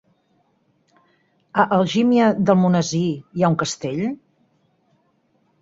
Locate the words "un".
3.55-3.59